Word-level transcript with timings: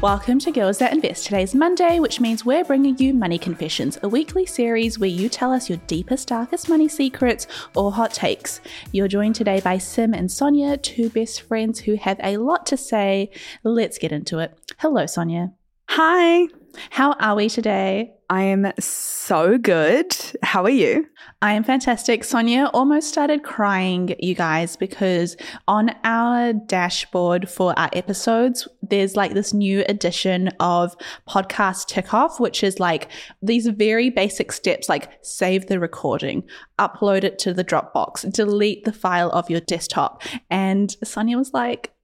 Welcome 0.00 0.38
to 0.40 0.52
Girls 0.52 0.78
That 0.78 0.92
Invest. 0.92 1.24
Today's 1.24 1.56
Monday, 1.56 1.98
which 1.98 2.20
means 2.20 2.44
we're 2.44 2.62
bringing 2.62 2.96
you 2.98 3.12
Money 3.12 3.36
Confessions, 3.36 3.98
a 4.00 4.08
weekly 4.08 4.46
series 4.46 4.96
where 4.96 5.08
you 5.08 5.28
tell 5.28 5.50
us 5.50 5.68
your 5.68 5.78
deepest, 5.88 6.28
darkest 6.28 6.68
money 6.68 6.86
secrets 6.86 7.48
or 7.74 7.90
hot 7.90 8.14
takes. 8.14 8.60
You're 8.92 9.08
joined 9.08 9.34
today 9.34 9.58
by 9.60 9.78
Sim 9.78 10.14
and 10.14 10.30
Sonya, 10.30 10.76
two 10.76 11.10
best 11.10 11.40
friends 11.40 11.80
who 11.80 11.96
have 11.96 12.20
a 12.22 12.36
lot 12.36 12.64
to 12.66 12.76
say. 12.76 13.32
Let's 13.64 13.98
get 13.98 14.12
into 14.12 14.38
it. 14.38 14.56
Hello, 14.78 15.04
Sonya. 15.04 15.54
Hi. 15.88 16.46
How 16.90 17.12
are 17.14 17.34
we 17.34 17.48
today? 17.48 18.14
I 18.30 18.42
am 18.42 18.70
so 18.78 19.56
good. 19.56 20.14
How 20.42 20.62
are 20.64 20.70
you? 20.70 21.06
I 21.40 21.54
am 21.54 21.64
fantastic. 21.64 22.24
Sonya 22.24 22.70
almost 22.74 23.08
started 23.08 23.42
crying, 23.42 24.14
you 24.18 24.34
guys, 24.34 24.76
because 24.76 25.36
on 25.66 25.94
our 26.04 26.52
dashboard 26.52 27.48
for 27.48 27.78
our 27.78 27.88
episodes, 27.94 28.68
there's 28.82 29.16
like 29.16 29.32
this 29.32 29.54
new 29.54 29.82
edition 29.88 30.48
of 30.60 30.94
podcast 31.26 31.86
tick 31.86 32.12
off, 32.12 32.38
which 32.38 32.62
is 32.62 32.78
like 32.78 33.08
these 33.40 33.66
very 33.68 34.10
basic 34.10 34.52
steps 34.52 34.88
like 34.88 35.08
save 35.22 35.68
the 35.68 35.80
recording, 35.80 36.42
upload 36.78 37.24
it 37.24 37.38
to 37.38 37.54
the 37.54 37.64
Dropbox, 37.64 38.30
delete 38.30 38.84
the 38.84 38.92
file 38.92 39.30
of 39.30 39.48
your 39.48 39.60
desktop. 39.60 40.22
And 40.50 40.94
Sonya 41.02 41.38
was 41.38 41.54
like 41.54 41.94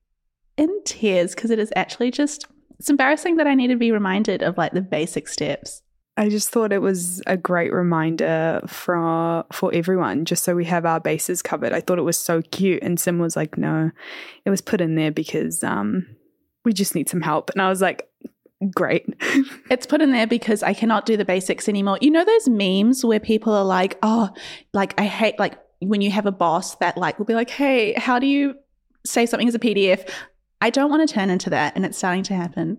in 0.56 0.70
tears 0.84 1.34
because 1.34 1.50
it 1.50 1.58
is 1.58 1.72
actually 1.77 2.11
just 2.11 2.47
it's 2.78 2.91
embarrassing 2.91 3.36
that 3.36 3.47
I 3.47 3.55
need 3.55 3.69
to 3.69 3.77
be 3.77 3.92
reminded 3.92 4.42
of 4.42 4.58
like 4.58 4.72
the 4.72 4.83
basic 4.83 5.28
steps. 5.28 5.83
I 6.17 6.28
just 6.28 6.50
thought 6.50 6.72
it 6.72 6.80
was 6.80 7.22
a 7.27 7.36
great 7.36 7.72
reminder 7.72 8.61
for 8.69 9.44
for 9.53 9.75
everyone, 9.75 10.25
just 10.25 10.44
so 10.44 10.55
we 10.55 10.64
have 10.67 10.86
our 10.86 11.00
bases 11.00 11.42
covered. 11.42 11.72
I 11.72 11.80
thought 11.80 11.98
it 11.98 12.02
was 12.02 12.19
so 12.19 12.41
cute, 12.41 12.83
and 12.83 13.01
Sim 13.01 13.18
was 13.18 13.35
like, 13.35 13.58
"No, 13.58 13.90
it 14.45 14.51
was 14.51 14.61
put 14.61 14.80
in 14.80 14.95
there 14.95 15.11
because 15.11 15.64
um, 15.64 16.07
we 16.64 16.73
just 16.73 16.95
need 16.95 17.08
some 17.08 17.20
help." 17.20 17.51
And 17.51 17.61
I 17.61 17.68
was 17.68 17.83
like, 17.83 18.08
"Great." 18.73 19.06
it's 19.70 19.86
put 19.86 20.02
in 20.02 20.12
there 20.12 20.29
because 20.29 20.62
I 20.62 20.73
cannot 20.73 21.05
do 21.05 21.17
the 21.17 21.24
basics 21.24 21.68
anymore. 21.68 21.98
You 22.01 22.12
know 22.12 22.24
those 22.24 22.48
memes 22.48 23.05
where 23.05 23.20
people 23.20 23.52
are 23.52 23.64
like, 23.64 23.98
"Oh, 24.05 24.30
like 24.73 24.95
I 25.01 25.06
hate 25.06 25.39
like 25.41 25.58
when 25.80 26.01
you 26.01 26.12
have 26.12 26.27
a 26.27 26.33
boss 26.33 26.77
that 26.77 26.96
like 26.96 27.18
will 27.18 27.27
be 27.27 27.35
like, 27.35 27.51
"Hey, 27.51 27.95
how 27.95 28.20
do 28.20 28.29
you 28.29 28.55
say 29.05 29.27
something 29.27 29.48
as 29.48 29.56
a 29.56 29.61
PDF?" 29.61 30.08
I 30.64 30.70
don't 30.70 30.89
want 30.89 31.07
to 31.07 31.14
turn 31.14 31.29
into 31.29 31.51
that, 31.51 31.77
and 31.77 31.85
it's 31.85 31.98
starting 31.98 32.23
to 32.23 32.35
happen. 32.35 32.79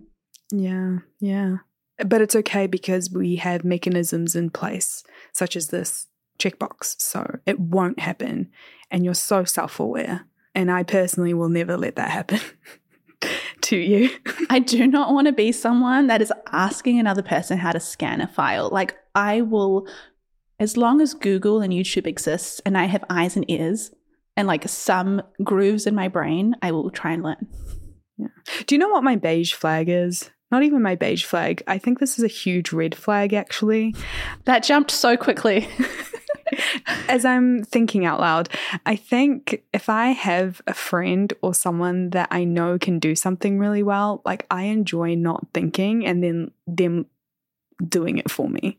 Yeah, 0.50 0.98
yeah. 1.20 1.58
But 2.04 2.20
it's 2.20 2.34
okay 2.34 2.66
because 2.66 3.12
we 3.12 3.36
have 3.36 3.62
mechanisms 3.62 4.34
in 4.34 4.50
place, 4.50 5.04
such 5.32 5.54
as 5.54 5.68
this 5.68 6.08
checkbox. 6.36 7.00
So 7.00 7.38
it 7.46 7.60
won't 7.60 8.00
happen. 8.00 8.50
And 8.90 9.04
you're 9.04 9.14
so 9.14 9.44
self 9.44 9.78
aware. 9.78 10.26
And 10.52 10.68
I 10.68 10.82
personally 10.82 11.32
will 11.32 11.48
never 11.48 11.76
let 11.76 11.94
that 11.94 12.10
happen 12.10 12.40
to 13.60 13.76
you. 13.76 14.10
I 14.50 14.58
do 14.58 14.88
not 14.88 15.12
want 15.12 15.28
to 15.28 15.32
be 15.32 15.52
someone 15.52 16.08
that 16.08 16.20
is 16.20 16.32
asking 16.50 16.98
another 16.98 17.22
person 17.22 17.56
how 17.56 17.70
to 17.70 17.78
scan 17.78 18.20
a 18.20 18.26
file. 18.26 18.68
Like, 18.68 18.96
I 19.14 19.42
will, 19.42 19.86
as 20.58 20.76
long 20.76 21.00
as 21.00 21.14
Google 21.14 21.60
and 21.60 21.72
YouTube 21.72 22.08
exists 22.08 22.60
and 22.66 22.76
I 22.76 22.86
have 22.86 23.04
eyes 23.08 23.36
and 23.36 23.48
ears 23.48 23.92
and 24.36 24.48
like 24.48 24.68
some 24.68 25.22
grooves 25.44 25.86
in 25.86 25.94
my 25.94 26.08
brain, 26.08 26.56
I 26.62 26.72
will 26.72 26.90
try 26.90 27.12
and 27.12 27.22
learn. 27.22 27.46
Yeah. 28.18 28.28
Do 28.66 28.74
you 28.74 28.78
know 28.78 28.88
what 28.88 29.04
my 29.04 29.16
beige 29.16 29.52
flag 29.54 29.88
is? 29.88 30.30
Not 30.50 30.62
even 30.62 30.82
my 30.82 30.94
beige 30.94 31.24
flag. 31.24 31.62
I 31.66 31.78
think 31.78 31.98
this 31.98 32.18
is 32.18 32.24
a 32.24 32.28
huge 32.28 32.72
red 32.72 32.94
flag, 32.94 33.34
actually. 33.34 33.94
That 34.44 34.62
jumped 34.62 34.90
so 34.90 35.16
quickly. 35.16 35.68
As 37.08 37.24
I'm 37.24 37.64
thinking 37.64 38.04
out 38.04 38.20
loud, 38.20 38.48
I 38.84 38.94
think 38.94 39.64
if 39.72 39.88
I 39.88 40.08
have 40.08 40.62
a 40.68 40.74
friend 40.74 41.32
or 41.42 41.52
someone 41.54 42.10
that 42.10 42.28
I 42.30 42.44
know 42.44 42.78
can 42.78 43.00
do 43.00 43.16
something 43.16 43.58
really 43.58 43.82
well, 43.82 44.22
like 44.24 44.46
I 44.48 44.64
enjoy 44.64 45.16
not 45.16 45.44
thinking 45.52 46.06
and 46.06 46.22
then 46.22 46.52
them 46.68 47.06
doing 47.88 48.18
it 48.18 48.30
for 48.30 48.48
me. 48.48 48.78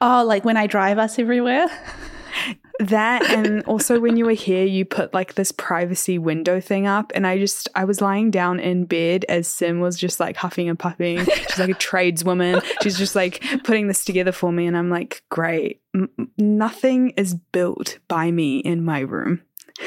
Oh, 0.00 0.24
like 0.24 0.44
when 0.44 0.56
I 0.56 0.68
drive 0.68 0.98
us 0.98 1.18
everywhere? 1.18 1.66
that 2.78 3.24
and 3.30 3.62
also 3.64 3.98
when 3.98 4.16
you 4.16 4.24
were 4.24 4.32
here 4.32 4.64
you 4.64 4.84
put 4.84 5.12
like 5.12 5.34
this 5.34 5.50
privacy 5.50 6.18
window 6.18 6.60
thing 6.60 6.86
up 6.86 7.10
and 7.14 7.26
i 7.26 7.36
just 7.36 7.68
i 7.74 7.84
was 7.84 8.00
lying 8.00 8.30
down 8.30 8.60
in 8.60 8.84
bed 8.84 9.24
as 9.28 9.48
sim 9.48 9.80
was 9.80 9.96
just 9.96 10.20
like 10.20 10.36
huffing 10.36 10.68
and 10.68 10.78
puffing. 10.78 11.18
She's 11.24 11.58
like 11.58 11.70
a 11.70 11.74
tradeswoman. 11.74 12.60
She's 12.82 12.96
just 12.96 13.16
like 13.16 13.42
putting 13.64 13.88
this 13.88 14.04
together 14.04 14.32
for 14.32 14.52
me 14.52 14.66
and 14.66 14.76
i'm 14.76 14.90
like 14.90 15.22
great. 15.28 15.80
M- 15.94 16.30
nothing 16.36 17.10
is 17.10 17.34
built 17.34 17.98
by 18.06 18.30
me 18.30 18.58
in 18.58 18.84
my 18.84 19.00
room. 19.00 19.42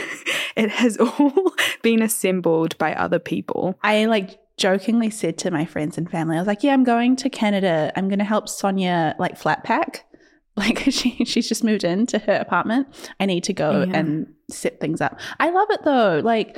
It 0.53 0.69
has 0.69 0.97
all 0.97 1.53
been 1.81 2.01
assembled 2.01 2.77
by 2.77 2.93
other 2.93 3.19
people. 3.19 3.79
I 3.83 4.03
like 4.05 4.37
jokingly 4.57 5.09
said 5.09 5.37
to 5.39 5.49
my 5.49 5.65
friends 5.65 5.97
and 5.97 6.11
family 6.11 6.35
i 6.35 6.39
was 6.39 6.45
like 6.45 6.61
yeah 6.61 6.73
i'm 6.73 6.83
going 6.83 7.15
to 7.15 7.29
canada. 7.29 7.91
I'm 7.95 8.09
going 8.09 8.19
to 8.19 8.25
help 8.25 8.47
sonya 8.47 9.15
like 9.17 9.37
flat 9.37 9.63
pack 9.63 10.05
like 10.57 10.79
she 10.91 11.23
she's 11.25 11.47
just 11.47 11.63
moved 11.63 11.83
into 11.83 12.19
her 12.19 12.35
apartment. 12.35 12.87
I 13.19 13.25
need 13.25 13.43
to 13.45 13.53
go 13.53 13.83
yeah. 13.83 13.97
and 13.97 14.33
set 14.49 14.79
things 14.79 14.99
up. 15.01 15.19
I 15.39 15.49
love 15.49 15.67
it 15.71 15.83
though. 15.83 16.21
Like 16.23 16.57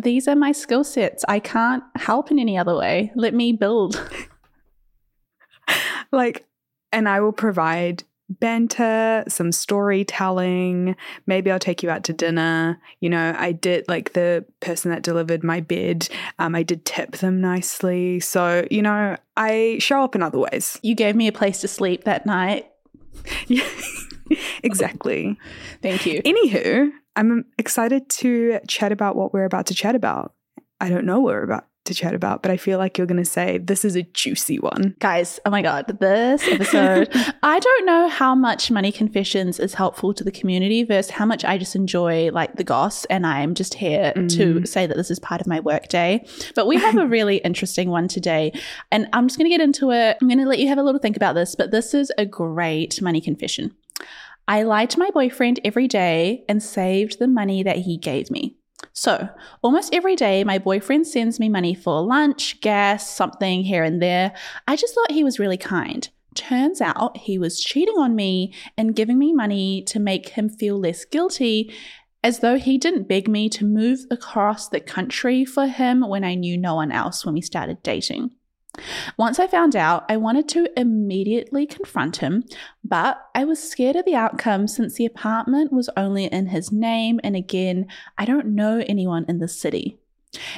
these 0.00 0.26
are 0.26 0.34
my 0.36 0.52
skill 0.52 0.82
sets. 0.82 1.24
I 1.28 1.40
can't 1.40 1.84
help 1.96 2.30
in 2.30 2.38
any 2.38 2.56
other 2.56 2.74
way. 2.74 3.12
Let 3.14 3.34
me 3.34 3.52
build. 3.52 4.00
like 6.12 6.46
and 6.92 7.08
I 7.08 7.20
will 7.20 7.32
provide 7.32 8.04
banter, 8.30 9.24
some 9.28 9.52
storytelling. 9.52 10.96
Maybe 11.26 11.50
I'll 11.50 11.58
take 11.58 11.82
you 11.82 11.90
out 11.90 12.04
to 12.04 12.12
dinner. 12.12 12.80
You 13.00 13.10
know, 13.10 13.34
I 13.36 13.52
did 13.52 13.86
like 13.88 14.14
the 14.14 14.44
person 14.60 14.90
that 14.90 15.02
delivered 15.02 15.44
my 15.44 15.60
bed, 15.60 16.08
um, 16.38 16.54
I 16.54 16.62
did 16.62 16.84
tip 16.84 17.18
them 17.18 17.40
nicely. 17.40 18.20
So, 18.20 18.66
you 18.70 18.82
know, 18.82 19.16
I 19.36 19.76
show 19.80 20.02
up 20.02 20.14
in 20.14 20.22
other 20.22 20.38
ways. 20.38 20.78
You 20.82 20.94
gave 20.94 21.14
me 21.14 21.28
a 21.28 21.32
place 21.32 21.60
to 21.60 21.68
sleep 21.68 22.04
that 22.04 22.26
night. 22.26 22.70
Yeah, 23.46 23.68
exactly. 24.62 25.38
Thank 25.82 26.06
you. 26.06 26.22
Anywho, 26.22 26.90
I'm 27.16 27.44
excited 27.58 28.08
to 28.10 28.60
chat 28.68 28.92
about 28.92 29.16
what 29.16 29.32
we're 29.32 29.44
about 29.44 29.66
to 29.66 29.74
chat 29.74 29.94
about. 29.94 30.34
I 30.80 30.88
don't 30.88 31.06
know 31.06 31.20
what 31.20 31.34
we're 31.34 31.42
about 31.44 31.66
to 31.84 31.94
chat 31.94 32.14
about, 32.14 32.42
but 32.42 32.50
I 32.50 32.56
feel 32.56 32.78
like 32.78 32.96
you're 32.96 33.06
going 33.06 33.22
to 33.22 33.24
say 33.24 33.58
this 33.58 33.84
is 33.84 33.94
a 33.94 34.02
juicy 34.02 34.58
one. 34.58 34.94
Guys, 35.00 35.38
oh 35.44 35.50
my 35.50 35.60
God, 35.60 35.86
this 36.00 36.46
episode. 36.48 37.08
I 37.42 37.58
don't 37.58 37.86
know 37.86 38.08
how 38.08 38.34
much 38.34 38.70
Money 38.70 38.90
Confessions 38.90 39.60
is 39.60 39.74
helpful 39.74 40.14
to 40.14 40.24
the 40.24 40.32
community 40.32 40.82
versus 40.84 41.10
how 41.10 41.26
much 41.26 41.44
I 41.44 41.58
just 41.58 41.76
enjoy 41.76 42.30
like 42.32 42.56
the 42.56 42.64
goss 42.64 43.04
and 43.06 43.26
I'm 43.26 43.54
just 43.54 43.74
here 43.74 44.12
mm. 44.16 44.34
to 44.36 44.66
say 44.66 44.86
that 44.86 44.96
this 44.96 45.10
is 45.10 45.18
part 45.18 45.40
of 45.40 45.46
my 45.46 45.60
work 45.60 45.88
day. 45.88 46.26
But 46.54 46.66
we 46.66 46.76
have 46.78 46.96
a 46.96 47.06
really 47.14 47.36
interesting 47.38 47.90
one 47.90 48.08
today 48.08 48.52
and 48.90 49.08
I'm 49.12 49.28
just 49.28 49.38
going 49.38 49.50
to 49.50 49.56
get 49.56 49.62
into 49.62 49.90
it. 49.90 50.16
I'm 50.20 50.28
going 50.28 50.38
to 50.38 50.46
let 50.46 50.58
you 50.58 50.68
have 50.68 50.78
a 50.78 50.82
little 50.82 51.00
think 51.00 51.16
about 51.16 51.34
this, 51.34 51.54
but 51.54 51.70
this 51.70 51.92
is 51.92 52.10
a 52.16 52.24
great 52.24 53.02
money 53.02 53.20
confession. 53.20 53.74
I 54.46 54.62
lied 54.62 54.90
to 54.90 54.98
my 54.98 55.10
boyfriend 55.10 55.60
every 55.64 55.88
day 55.88 56.44
and 56.48 56.62
saved 56.62 57.18
the 57.18 57.28
money 57.28 57.62
that 57.62 57.78
he 57.78 57.96
gave 57.96 58.30
me. 58.30 58.56
So, 58.96 59.28
almost 59.60 59.92
every 59.92 60.14
day, 60.14 60.44
my 60.44 60.58
boyfriend 60.58 61.06
sends 61.08 61.40
me 61.40 61.48
money 61.48 61.74
for 61.74 62.00
lunch, 62.00 62.60
gas, 62.60 63.10
something 63.10 63.64
here 63.64 63.82
and 63.82 64.00
there. 64.00 64.32
I 64.68 64.76
just 64.76 64.94
thought 64.94 65.10
he 65.10 65.24
was 65.24 65.40
really 65.40 65.56
kind. 65.56 66.08
Turns 66.36 66.80
out 66.80 67.16
he 67.16 67.36
was 67.36 67.60
cheating 67.60 67.96
on 67.98 68.14
me 68.14 68.54
and 68.78 68.94
giving 68.94 69.18
me 69.18 69.32
money 69.32 69.82
to 69.88 69.98
make 69.98 70.30
him 70.30 70.48
feel 70.48 70.78
less 70.78 71.04
guilty, 71.04 71.74
as 72.22 72.38
though 72.38 72.56
he 72.56 72.78
didn't 72.78 73.08
beg 73.08 73.28
me 73.28 73.48
to 73.50 73.64
move 73.64 74.06
across 74.12 74.68
the 74.68 74.80
country 74.80 75.44
for 75.44 75.66
him 75.66 76.08
when 76.08 76.22
I 76.22 76.36
knew 76.36 76.56
no 76.56 76.76
one 76.76 76.92
else 76.92 77.26
when 77.26 77.34
we 77.34 77.40
started 77.40 77.82
dating. 77.82 78.30
Once 79.16 79.38
I 79.38 79.46
found 79.46 79.76
out, 79.76 80.04
I 80.08 80.16
wanted 80.16 80.48
to 80.50 80.68
immediately 80.76 81.66
confront 81.66 82.18
him, 82.18 82.44
but 82.82 83.24
I 83.34 83.44
was 83.44 83.62
scared 83.62 83.96
of 83.96 84.04
the 84.04 84.16
outcome 84.16 84.66
since 84.68 84.94
the 84.94 85.06
apartment 85.06 85.72
was 85.72 85.90
only 85.96 86.26
in 86.26 86.48
his 86.48 86.72
name, 86.72 87.20
and 87.22 87.36
again, 87.36 87.86
I 88.18 88.24
don't 88.24 88.54
know 88.54 88.84
anyone 88.86 89.24
in 89.28 89.38
the 89.38 89.48
city. 89.48 89.98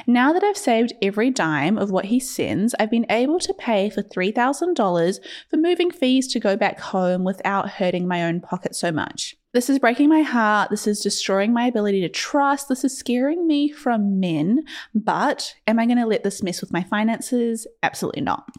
Now 0.05 0.33
that 0.33 0.43
I've 0.43 0.57
saved 0.57 0.93
every 1.01 1.29
dime 1.29 1.77
of 1.77 1.91
what 1.91 2.05
he 2.05 2.19
sends, 2.19 2.75
I've 2.79 2.91
been 2.91 3.05
able 3.09 3.39
to 3.39 3.53
pay 3.53 3.89
for 3.89 4.01
$3,000 4.01 5.19
for 5.49 5.57
moving 5.57 5.91
fees 5.91 6.27
to 6.29 6.39
go 6.39 6.55
back 6.55 6.79
home 6.79 7.23
without 7.23 7.69
hurting 7.69 8.07
my 8.07 8.23
own 8.23 8.39
pocket 8.41 8.75
so 8.75 8.91
much. 8.91 9.35
This 9.53 9.69
is 9.69 9.79
breaking 9.79 10.09
my 10.09 10.21
heart. 10.21 10.69
This 10.69 10.87
is 10.87 10.99
destroying 10.99 11.53
my 11.53 11.65
ability 11.65 12.01
to 12.01 12.09
trust. 12.09 12.69
This 12.69 12.83
is 12.83 12.97
scaring 12.97 13.47
me 13.47 13.71
from 13.71 14.19
men. 14.19 14.63
But 14.93 15.55
am 15.65 15.79
I 15.79 15.85
going 15.85 15.97
to 15.97 16.05
let 16.05 16.23
this 16.23 16.43
mess 16.43 16.61
with 16.61 16.71
my 16.71 16.83
finances? 16.83 17.65
Absolutely 17.81 18.21
not. 18.21 18.49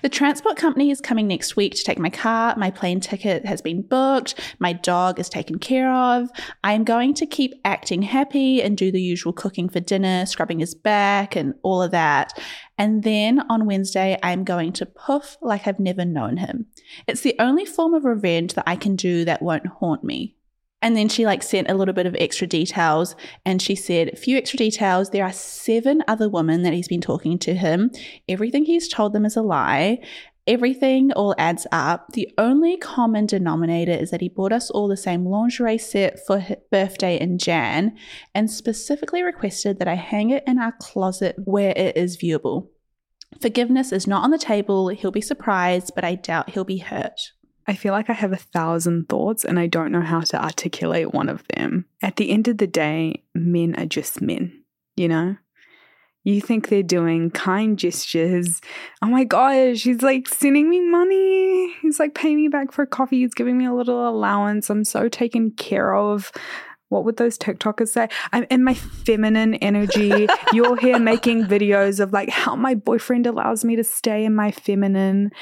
The 0.00 0.08
transport 0.08 0.56
company 0.56 0.90
is 0.90 1.00
coming 1.00 1.26
next 1.26 1.54
week 1.54 1.74
to 1.74 1.84
take 1.84 1.98
my 1.98 2.08
car. 2.08 2.54
My 2.56 2.70
plane 2.70 3.00
ticket 3.00 3.44
has 3.44 3.60
been 3.60 3.82
booked. 3.82 4.34
My 4.58 4.72
dog 4.72 5.20
is 5.20 5.28
taken 5.28 5.58
care 5.58 5.92
of. 5.92 6.30
I 6.64 6.72
am 6.72 6.84
going 6.84 7.12
to 7.14 7.26
keep 7.26 7.54
acting 7.64 8.00
happy 8.02 8.62
and 8.62 8.78
do 8.78 8.90
the 8.90 9.02
usual 9.02 9.32
cooking 9.32 9.68
for 9.68 9.80
dinner, 9.80 10.24
scrubbing 10.24 10.60
his 10.60 10.74
back, 10.74 11.36
and 11.36 11.54
all 11.62 11.82
of 11.82 11.90
that. 11.90 12.32
And 12.78 13.02
then 13.02 13.40
on 13.50 13.66
Wednesday, 13.66 14.18
I'm 14.22 14.44
going 14.44 14.72
to 14.74 14.86
poof 14.86 15.36
like 15.42 15.66
I've 15.66 15.80
never 15.80 16.04
known 16.04 16.38
him. 16.38 16.66
It's 17.06 17.20
the 17.20 17.36
only 17.38 17.66
form 17.66 17.92
of 17.92 18.04
revenge 18.04 18.54
that 18.54 18.64
I 18.66 18.76
can 18.76 18.96
do 18.96 19.26
that 19.26 19.42
won't 19.42 19.66
haunt 19.66 20.02
me. 20.02 20.37
And 20.80 20.96
then 20.96 21.08
she 21.08 21.26
like 21.26 21.42
sent 21.42 21.68
a 21.68 21.74
little 21.74 21.94
bit 21.94 22.06
of 22.06 22.16
extra 22.18 22.46
details 22.46 23.16
and 23.44 23.60
she 23.60 23.74
said, 23.74 24.08
a 24.08 24.16
few 24.16 24.36
extra 24.36 24.56
details. 24.56 25.10
There 25.10 25.24
are 25.24 25.32
seven 25.32 26.04
other 26.06 26.28
women 26.28 26.62
that 26.62 26.72
he's 26.72 26.88
been 26.88 27.00
talking 27.00 27.38
to 27.40 27.54
him. 27.54 27.90
Everything 28.28 28.64
he's 28.64 28.88
told 28.88 29.12
them 29.12 29.24
is 29.24 29.36
a 29.36 29.42
lie. 29.42 29.98
Everything 30.46 31.12
all 31.12 31.34
adds 31.36 31.66
up. 31.72 32.12
The 32.12 32.32
only 32.38 32.76
common 32.76 33.26
denominator 33.26 33.92
is 33.92 34.10
that 34.12 34.20
he 34.20 34.28
bought 34.28 34.52
us 34.52 34.70
all 34.70 34.88
the 34.88 34.96
same 34.96 35.26
lingerie 35.26 35.78
set 35.78 36.24
for 36.26 36.38
his 36.38 36.56
birthday 36.70 37.20
in 37.20 37.38
Jan 37.38 37.96
and 38.34 38.50
specifically 38.50 39.22
requested 39.22 39.78
that 39.78 39.88
I 39.88 39.96
hang 39.96 40.30
it 40.30 40.44
in 40.46 40.58
our 40.58 40.72
closet 40.80 41.36
where 41.44 41.74
it 41.76 41.96
is 41.96 42.16
viewable. 42.16 42.68
Forgiveness 43.42 43.92
is 43.92 44.06
not 44.06 44.24
on 44.24 44.30
the 44.30 44.38
table. 44.38 44.88
He'll 44.88 45.10
be 45.10 45.20
surprised, 45.20 45.92
but 45.94 46.04
I 46.04 46.14
doubt 46.14 46.50
he'll 46.50 46.64
be 46.64 46.78
hurt. 46.78 47.32
I 47.68 47.74
feel 47.74 47.92
like 47.92 48.08
I 48.08 48.14
have 48.14 48.32
a 48.32 48.36
thousand 48.36 49.10
thoughts 49.10 49.44
and 49.44 49.58
I 49.58 49.66
don't 49.66 49.92
know 49.92 50.00
how 50.00 50.20
to 50.20 50.42
articulate 50.42 51.12
one 51.12 51.28
of 51.28 51.46
them. 51.54 51.84
At 52.02 52.16
the 52.16 52.30
end 52.30 52.48
of 52.48 52.56
the 52.56 52.66
day, 52.66 53.22
men 53.34 53.74
are 53.78 53.84
just 53.84 54.22
men, 54.22 54.64
you 54.96 55.06
know? 55.06 55.36
You 56.24 56.40
think 56.40 56.68
they're 56.68 56.82
doing 56.82 57.30
kind 57.30 57.78
gestures. 57.78 58.62
Oh 59.02 59.06
my 59.06 59.24
gosh, 59.24 59.82
he's 59.82 60.00
like 60.00 60.28
sending 60.28 60.70
me 60.70 60.80
money. 60.80 61.74
He's 61.82 62.00
like 62.00 62.14
paying 62.14 62.36
me 62.36 62.48
back 62.48 62.72
for 62.72 62.86
coffee. 62.86 63.20
He's 63.20 63.34
giving 63.34 63.58
me 63.58 63.66
a 63.66 63.74
little 63.74 64.08
allowance. 64.08 64.70
I'm 64.70 64.84
so 64.84 65.10
taken 65.10 65.50
care 65.50 65.94
of. 65.94 66.32
What 66.88 67.04
would 67.04 67.18
those 67.18 67.36
TikTokers 67.36 67.88
say? 67.88 68.08
I'm 68.32 68.46
in 68.50 68.64
my 68.64 68.74
feminine 68.74 69.56
energy. 69.56 70.26
You're 70.54 70.78
here 70.78 70.98
making 70.98 71.44
videos 71.44 72.00
of 72.00 72.14
like 72.14 72.30
how 72.30 72.56
my 72.56 72.74
boyfriend 72.74 73.26
allows 73.26 73.62
me 73.62 73.76
to 73.76 73.84
stay 73.84 74.24
in 74.24 74.34
my 74.34 74.52
feminine. 74.52 75.32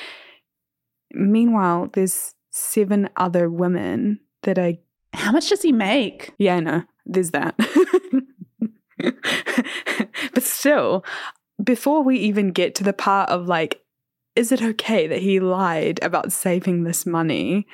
Meanwhile, 1.13 1.91
there's 1.93 2.35
seven 2.51 3.09
other 3.17 3.51
women 3.51 4.21
that 4.43 4.59
I. 4.59 4.79
How 5.13 5.33
much 5.33 5.49
does 5.49 5.63
he 5.63 5.73
make? 5.73 6.35
Yeah, 6.39 6.57
I 6.57 6.61
know. 6.61 6.83
There's 7.05 7.31
that. 7.31 7.57
but 10.35 10.43
still, 10.43 11.05
before 11.63 12.03
we 12.03 12.19
even 12.19 12.53
get 12.53 12.75
to 12.77 12.85
the 12.85 12.93
part 12.93 13.31
of 13.31 13.47
like, 13.47 13.83
is 14.35 14.53
it 14.53 14.63
okay 14.63 15.07
that 15.07 15.23
he 15.23 15.41
lied 15.41 15.99
about 16.03 16.33
saving 16.33 16.85
this 16.85 17.07
money? 17.07 17.67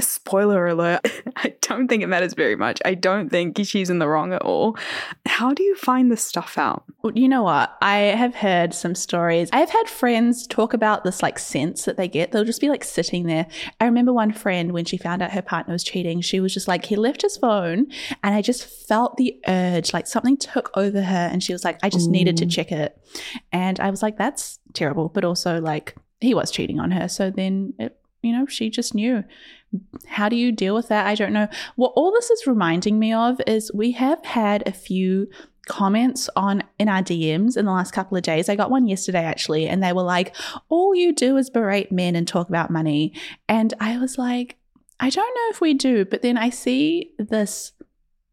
Spoiler 0.00 0.66
alert, 0.66 1.00
I 1.36 1.54
don't 1.60 1.88
think 1.88 2.02
it 2.02 2.06
matters 2.06 2.34
very 2.34 2.56
much. 2.56 2.80
I 2.84 2.94
don't 2.94 3.28
think 3.28 3.58
she's 3.64 3.90
in 3.90 3.98
the 3.98 4.08
wrong 4.08 4.32
at 4.32 4.42
all. 4.42 4.76
How 5.26 5.52
do 5.52 5.62
you 5.62 5.76
find 5.76 6.10
this 6.10 6.22
stuff 6.22 6.58
out? 6.58 6.84
Well, 7.02 7.12
you 7.14 7.28
know 7.28 7.42
what? 7.42 7.76
I 7.82 7.96
have 7.96 8.34
heard 8.34 8.74
some 8.74 8.94
stories. 8.94 9.48
I've 9.52 9.70
had 9.70 9.88
friends 9.88 10.46
talk 10.46 10.74
about 10.74 11.04
this 11.04 11.22
like 11.22 11.38
sense 11.38 11.84
that 11.84 11.96
they 11.96 12.08
get. 12.08 12.32
They'll 12.32 12.44
just 12.44 12.60
be 12.60 12.68
like 12.68 12.84
sitting 12.84 13.26
there. 13.26 13.46
I 13.80 13.84
remember 13.84 14.12
one 14.12 14.32
friend 14.32 14.72
when 14.72 14.84
she 14.84 14.96
found 14.96 15.22
out 15.22 15.32
her 15.32 15.42
partner 15.42 15.72
was 15.72 15.84
cheating, 15.84 16.20
she 16.20 16.40
was 16.40 16.54
just 16.54 16.68
like, 16.68 16.86
he 16.86 16.96
left 16.96 17.22
his 17.22 17.36
phone 17.36 17.86
and 18.22 18.34
I 18.34 18.42
just 18.42 18.64
felt 18.64 19.16
the 19.16 19.38
urge, 19.46 19.92
like 19.92 20.06
something 20.06 20.36
took 20.36 20.70
over 20.76 21.02
her 21.02 21.28
and 21.30 21.42
she 21.42 21.52
was 21.52 21.64
like, 21.64 21.78
I 21.82 21.88
just 21.88 22.08
Ooh. 22.08 22.12
needed 22.12 22.36
to 22.38 22.46
check 22.46 22.72
it. 22.72 22.98
And 23.52 23.78
I 23.80 23.90
was 23.90 24.02
like, 24.02 24.16
that's 24.16 24.58
terrible. 24.72 25.08
But 25.08 25.24
also 25.24 25.60
like 25.60 25.94
he 26.20 26.34
was 26.34 26.50
cheating 26.50 26.80
on 26.80 26.92
her. 26.92 27.08
So 27.08 27.30
then 27.30 27.74
it 27.78 27.98
you 28.22 28.32
know, 28.32 28.46
she 28.46 28.70
just 28.70 28.94
knew. 28.94 29.24
How 30.06 30.28
do 30.28 30.36
you 30.36 30.52
deal 30.52 30.74
with 30.74 30.88
that? 30.88 31.06
I 31.06 31.14
don't 31.14 31.32
know. 31.32 31.48
What 31.76 31.92
all 31.96 32.12
this 32.12 32.30
is 32.30 32.46
reminding 32.46 32.98
me 32.98 33.12
of 33.12 33.40
is 33.46 33.70
we 33.72 33.92
have 33.92 34.24
had 34.24 34.66
a 34.66 34.72
few 34.72 35.28
comments 35.68 36.28
on 36.36 36.62
in 36.78 36.88
our 36.88 37.02
DMs 37.02 37.56
in 37.56 37.64
the 37.64 37.72
last 37.72 37.92
couple 37.92 38.16
of 38.16 38.22
days. 38.22 38.48
I 38.48 38.56
got 38.56 38.70
one 38.70 38.88
yesterday 38.88 39.24
actually, 39.24 39.68
and 39.68 39.82
they 39.82 39.92
were 39.92 40.02
like, 40.02 40.34
All 40.68 40.94
you 40.94 41.14
do 41.14 41.36
is 41.36 41.50
berate 41.50 41.92
men 41.92 42.16
and 42.16 42.26
talk 42.26 42.48
about 42.48 42.70
money. 42.70 43.14
And 43.48 43.72
I 43.80 43.98
was 43.98 44.18
like, 44.18 44.56
I 45.00 45.10
don't 45.10 45.34
know 45.34 45.50
if 45.50 45.60
we 45.60 45.74
do, 45.74 46.04
but 46.04 46.22
then 46.22 46.36
I 46.36 46.50
see 46.50 47.12
this 47.18 47.72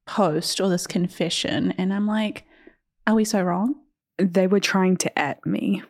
post 0.05 0.59
or 0.59 0.69
this 0.69 0.87
confession, 0.87 1.73
and 1.77 1.93
I'm 1.93 2.07
like, 2.07 2.45
Are 3.07 3.15
we 3.15 3.25
so 3.25 3.41
wrong? 3.41 3.75
They 4.17 4.47
were 4.47 4.59
trying 4.59 4.97
to 4.97 5.19
at 5.19 5.45
me 5.45 5.83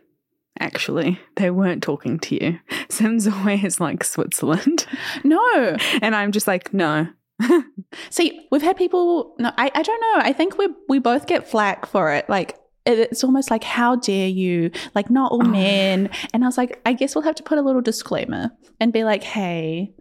actually. 0.59 1.19
They 1.35 1.49
weren't 1.49 1.83
talking 1.83 2.19
to 2.19 2.43
you. 2.43 2.59
Sims 2.89 3.27
always 3.27 3.79
like 3.79 4.03
Switzerland. 4.03 4.85
No. 5.23 5.77
And 6.01 6.15
I'm 6.15 6.31
just 6.31 6.47
like, 6.47 6.73
no. 6.73 7.07
See, 8.09 8.47
we've 8.51 8.61
had 8.61 8.77
people 8.77 9.35
no, 9.39 9.51
I, 9.57 9.71
I 9.73 9.81
don't 9.81 10.01
know. 10.01 10.21
I 10.21 10.33
think 10.33 10.57
we 10.57 10.67
we 10.87 10.99
both 10.99 11.25
get 11.25 11.49
flack 11.49 11.85
for 11.85 12.13
it. 12.13 12.29
Like 12.29 12.57
it's 12.85 13.23
almost 13.23 13.51
like 13.51 13.63
how 13.63 13.95
dare 13.95 14.27
you 14.27 14.71
like 14.95 15.09
not 15.09 15.31
all 15.31 15.45
oh. 15.45 15.49
men 15.49 16.09
and 16.33 16.43
i 16.43 16.47
was 16.47 16.57
like 16.57 16.81
i 16.85 16.93
guess 16.93 17.13
we'll 17.13 17.23
have 17.23 17.35
to 17.35 17.43
put 17.43 17.57
a 17.57 17.61
little 17.61 17.81
disclaimer 17.81 18.51
and 18.79 18.93
be 18.93 19.03
like 19.03 19.23
hey 19.23 19.93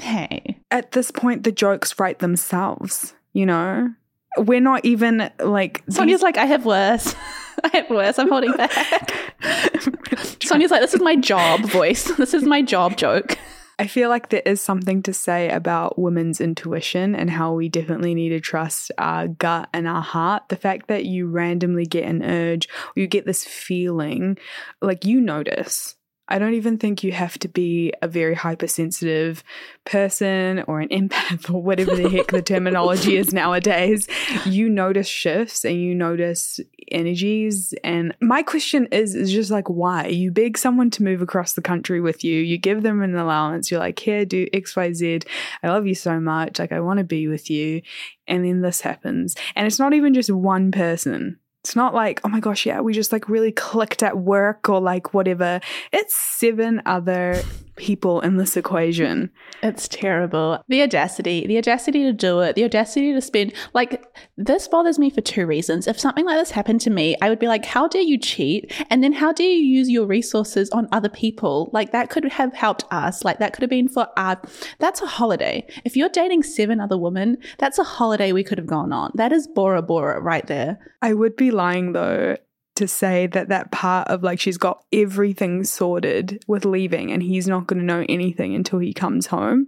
hey 0.00 0.58
at 0.70 0.92
this 0.92 1.10
point 1.10 1.44
the 1.44 1.52
jokes 1.52 1.98
write 1.98 2.18
themselves 2.18 3.14
you 3.32 3.46
know 3.46 3.92
we're 4.38 4.60
not 4.60 4.84
even 4.84 5.30
like 5.40 5.82
sonya's 5.88 6.18
these- 6.18 6.22
like 6.22 6.38
i 6.38 6.46
have 6.46 6.64
worse 6.64 7.14
I 7.64 7.68
have 7.76 7.90
worse. 7.90 8.18
I'm 8.18 8.28
holding 8.28 8.52
back. 8.52 9.12
Sonya's 10.42 10.70
like, 10.70 10.80
this 10.80 10.94
is 10.94 11.00
my 11.02 11.16
job 11.16 11.60
voice. 11.60 12.10
This 12.16 12.34
is 12.34 12.44
my 12.44 12.62
job 12.62 12.96
joke. 12.96 13.38
I 13.78 13.86
feel 13.86 14.08
like 14.08 14.28
there 14.28 14.42
is 14.44 14.60
something 14.60 15.02
to 15.04 15.12
say 15.12 15.48
about 15.50 15.98
women's 15.98 16.40
intuition 16.40 17.14
and 17.14 17.30
how 17.30 17.52
we 17.54 17.68
definitely 17.68 18.14
need 18.14 18.28
to 18.30 18.40
trust 18.40 18.92
our 18.98 19.28
gut 19.28 19.68
and 19.72 19.88
our 19.88 20.02
heart. 20.02 20.48
The 20.48 20.56
fact 20.56 20.88
that 20.88 21.04
you 21.04 21.28
randomly 21.28 21.86
get 21.86 22.04
an 22.04 22.22
urge 22.22 22.68
or 22.96 23.00
you 23.00 23.06
get 23.06 23.26
this 23.26 23.44
feeling, 23.44 24.38
like 24.80 25.04
you 25.04 25.20
notice 25.20 25.96
I 26.32 26.38
don't 26.38 26.54
even 26.54 26.78
think 26.78 27.04
you 27.04 27.12
have 27.12 27.38
to 27.40 27.48
be 27.48 27.92
a 28.00 28.08
very 28.08 28.34
hypersensitive 28.34 29.44
person 29.84 30.64
or 30.66 30.80
an 30.80 30.88
empath 31.10 31.52
or 31.52 31.62
whatever 31.62 31.94
the 31.94 32.08
heck 32.08 32.28
the 32.28 32.40
terminology 32.54 33.16
is 33.16 33.34
nowadays. 33.34 34.08
You 34.46 34.70
notice 34.70 35.06
shifts 35.06 35.62
and 35.62 35.76
you 35.76 35.94
notice 35.94 36.58
energies. 36.90 37.74
And 37.84 38.16
my 38.22 38.42
question 38.42 38.88
is, 38.90 39.14
is 39.14 39.30
just 39.30 39.50
like, 39.50 39.68
why? 39.68 40.06
You 40.06 40.30
beg 40.30 40.56
someone 40.56 40.88
to 40.92 41.02
move 41.02 41.20
across 41.20 41.52
the 41.52 41.60
country 41.60 42.00
with 42.00 42.24
you, 42.24 42.40
you 42.40 42.56
give 42.56 42.82
them 42.82 43.02
an 43.02 43.14
allowance, 43.14 43.70
you're 43.70 43.80
like, 43.80 43.98
here, 43.98 44.24
do 44.24 44.46
XYZ. 44.48 45.26
I 45.62 45.68
love 45.68 45.86
you 45.86 45.94
so 45.94 46.18
much. 46.18 46.58
Like, 46.58 46.72
I 46.72 46.80
want 46.80 46.98
to 46.98 47.04
be 47.04 47.28
with 47.28 47.50
you. 47.50 47.82
And 48.26 48.42
then 48.44 48.62
this 48.62 48.80
happens. 48.80 49.34
And 49.54 49.66
it's 49.66 49.78
not 49.78 49.92
even 49.92 50.14
just 50.14 50.30
one 50.30 50.72
person. 50.72 51.38
It's 51.64 51.76
not 51.76 51.94
like, 51.94 52.20
oh 52.24 52.28
my 52.28 52.40
gosh, 52.40 52.66
yeah, 52.66 52.80
we 52.80 52.92
just 52.92 53.12
like 53.12 53.28
really 53.28 53.52
clicked 53.52 54.02
at 54.02 54.18
work 54.18 54.68
or 54.68 54.80
like 54.80 55.14
whatever. 55.14 55.60
It's 55.92 56.12
seven 56.12 56.82
other 56.86 57.40
people 57.76 58.20
in 58.20 58.36
this 58.36 58.56
equation. 58.56 59.30
It's 59.62 59.88
terrible. 59.88 60.62
The 60.68 60.82
audacity, 60.82 61.46
the 61.46 61.58
audacity 61.58 62.02
to 62.02 62.12
do 62.12 62.40
it, 62.40 62.56
the 62.56 62.64
audacity 62.64 63.12
to 63.12 63.20
spend 63.20 63.52
like 63.74 64.04
this 64.36 64.66
bothers 64.66 64.98
me 64.98 65.08
for 65.08 65.20
two 65.20 65.46
reasons. 65.46 65.86
If 65.86 66.00
something 66.00 66.24
like 66.24 66.38
this 66.38 66.50
happened 66.50 66.80
to 66.82 66.90
me, 66.90 67.16
I 67.22 67.28
would 67.28 67.38
be 67.38 67.46
like, 67.46 67.64
how 67.64 67.86
dare 67.86 68.02
you 68.02 68.18
cheat? 68.18 68.72
And 68.90 69.02
then 69.02 69.12
how 69.12 69.32
dare 69.32 69.48
you 69.48 69.64
use 69.64 69.88
your 69.88 70.04
resources 70.04 70.68
on 70.70 70.88
other 70.90 71.08
people? 71.08 71.70
Like 71.72 71.92
that 71.92 72.10
could 72.10 72.24
have 72.24 72.52
helped 72.52 72.84
us. 72.90 73.24
Like 73.24 73.38
that 73.38 73.52
could 73.52 73.62
have 73.62 73.70
been 73.70 73.88
for 73.88 74.08
our 74.16 74.40
that's 74.80 75.00
a 75.00 75.06
holiday. 75.06 75.64
If 75.84 75.96
you're 75.96 76.08
dating 76.08 76.42
seven 76.42 76.80
other 76.80 76.98
women, 76.98 77.38
that's 77.58 77.78
a 77.78 77.84
holiday 77.84 78.32
we 78.32 78.42
could 78.42 78.58
have 78.58 78.66
gone 78.66 78.92
on. 78.92 79.12
That 79.14 79.32
is 79.32 79.46
Bora 79.46 79.80
Bora 79.80 80.20
right 80.20 80.46
there. 80.46 80.78
I 81.00 81.14
would 81.14 81.36
be 81.36 81.51
lying 81.52 81.92
though 81.92 82.36
to 82.74 82.88
say 82.88 83.26
that 83.26 83.48
that 83.50 83.70
part 83.70 84.08
of 84.08 84.22
like 84.22 84.40
she's 84.40 84.56
got 84.56 84.82
everything 84.92 85.62
sorted 85.62 86.42
with 86.46 86.64
leaving 86.64 87.12
and 87.12 87.22
he's 87.22 87.46
not 87.46 87.66
going 87.66 87.78
to 87.78 87.84
know 87.84 88.04
anything 88.08 88.54
until 88.54 88.78
he 88.78 88.94
comes 88.94 89.26
home 89.26 89.66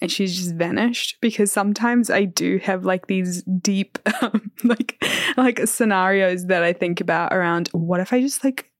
and 0.00 0.10
she's 0.10 0.36
just 0.36 0.54
vanished. 0.54 1.18
Because 1.20 1.52
sometimes 1.52 2.10
I 2.10 2.24
do 2.24 2.58
have 2.58 2.84
like 2.84 3.06
these 3.06 3.42
deep 3.42 3.98
um, 4.22 4.50
like 4.64 5.02
like 5.36 5.66
scenarios 5.66 6.46
that 6.46 6.62
I 6.62 6.72
think 6.72 7.00
about 7.00 7.32
around 7.32 7.68
what 7.68 8.00
if 8.00 8.12
I 8.12 8.20
just 8.20 8.42
like 8.42 8.70